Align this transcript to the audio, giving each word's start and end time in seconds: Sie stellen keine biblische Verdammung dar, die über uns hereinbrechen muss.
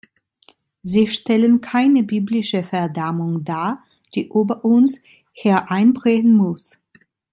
Sie 0.81 1.05
stellen 1.05 1.61
keine 1.61 2.01
biblische 2.01 2.63
Verdammung 2.63 3.43
dar, 3.43 3.83
die 4.15 4.29
über 4.33 4.65
uns 4.65 5.03
hereinbrechen 5.31 6.33
muss. 6.35 6.79